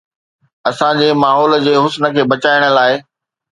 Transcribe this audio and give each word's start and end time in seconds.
اسان 0.69 0.95
جي 1.01 1.09
ماحول 1.25 1.55
جي 1.67 1.75
حسن 1.85 2.03
کي 2.17 2.23
بچائڻ 2.35 2.61
لاء 2.81 2.93